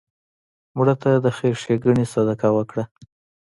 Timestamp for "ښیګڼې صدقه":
1.63-2.49